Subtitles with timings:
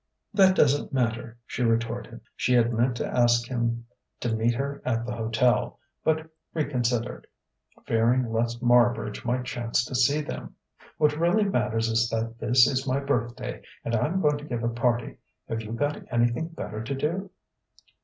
[0.33, 2.21] "That doesn't matter," she retorted.
[2.35, 3.85] She had meant to ask him
[4.21, 7.27] to meet her at the hotel, but reconsidered,
[7.85, 10.55] fearing lest Marbridge might chance to see them.
[10.97, 14.69] "What really matters is that this is my birthday and I'm going to give a
[14.69, 15.17] party.
[15.47, 17.29] Have you got anything better to do?"